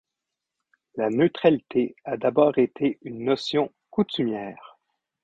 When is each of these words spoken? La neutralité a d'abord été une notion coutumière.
La 0.95 1.11
neutralité 1.11 1.95
a 2.05 2.17
d'abord 2.17 2.57
été 2.57 2.97
une 3.03 3.23
notion 3.23 3.71
coutumière. 3.91 4.79